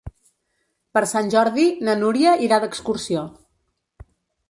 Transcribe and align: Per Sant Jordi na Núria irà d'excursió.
Per 0.97 1.03
Sant 1.11 1.29
Jordi 1.35 1.67
na 1.89 1.97
Núria 2.01 2.35
irà 2.49 2.61
d'excursió. 2.67 3.31